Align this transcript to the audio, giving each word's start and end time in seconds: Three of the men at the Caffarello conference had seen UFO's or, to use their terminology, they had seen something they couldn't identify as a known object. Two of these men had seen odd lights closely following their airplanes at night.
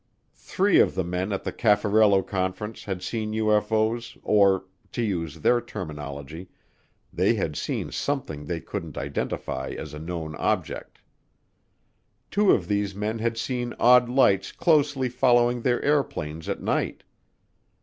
Three 0.39 0.79
of 0.79 0.95
the 0.95 1.03
men 1.03 1.31
at 1.31 1.43
the 1.43 1.51
Caffarello 1.53 2.23
conference 2.25 2.85
had 2.85 3.03
seen 3.03 3.33
UFO's 3.33 4.17
or, 4.23 4.65
to 4.93 5.03
use 5.03 5.41
their 5.41 5.61
terminology, 5.61 6.49
they 7.13 7.35
had 7.35 7.55
seen 7.55 7.91
something 7.91 8.43
they 8.45 8.61
couldn't 8.61 8.97
identify 8.97 9.75
as 9.77 9.93
a 9.93 9.99
known 9.99 10.35
object. 10.37 11.01
Two 12.31 12.49
of 12.51 12.67
these 12.67 12.95
men 12.95 13.19
had 13.19 13.37
seen 13.37 13.75
odd 13.79 14.09
lights 14.09 14.51
closely 14.51 15.07
following 15.07 15.61
their 15.61 15.79
airplanes 15.83 16.49
at 16.49 16.63
night. 16.63 17.03